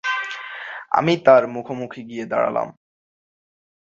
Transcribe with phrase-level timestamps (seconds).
[0.91, 2.67] আমি তার মুখোমুখি গিয়ে দাঁড়ালাম।